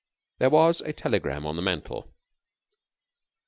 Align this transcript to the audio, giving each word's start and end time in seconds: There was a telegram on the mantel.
There 0.39 0.49
was 0.49 0.81
a 0.81 0.93
telegram 0.93 1.45
on 1.45 1.57
the 1.57 1.61
mantel. 1.61 2.11